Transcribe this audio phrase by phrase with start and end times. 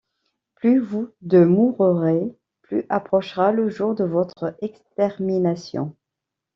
[0.55, 5.95] Plus vous demourerez, plus approchera le jour de votre extermination.